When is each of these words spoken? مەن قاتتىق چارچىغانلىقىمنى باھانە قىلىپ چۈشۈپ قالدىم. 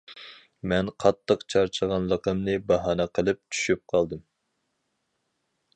مەن 0.71 0.87
قاتتىق 1.03 1.43
چارچىغانلىقىمنى 1.55 2.57
باھانە 2.73 3.07
قىلىپ 3.19 3.41
چۈشۈپ 3.59 3.85
قالدىم. 3.95 4.27